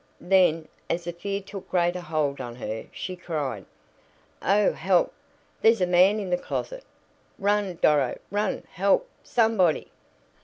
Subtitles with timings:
[0.19, 3.65] Then, as the fear took greater hold on her, she cried:
[4.41, 5.13] "Oh, help!
[5.61, 6.83] There's a man in the closet!
[7.37, 8.17] Run, Doro!
[8.31, 8.63] run!
[8.71, 9.91] Help, somebody!"